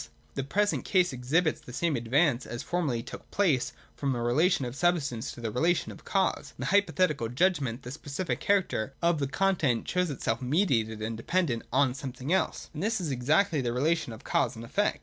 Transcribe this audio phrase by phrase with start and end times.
[0.33, 4.75] The present case exhibits the same advance as formerly took place from the relation of
[4.75, 6.53] substance to the relation of cause.
[6.57, 11.65] In the Hypothetical judgment the specific character of the content shows itself mediated and dependent
[11.71, 14.97] on something else: and this is exactly the relation of cause and effect.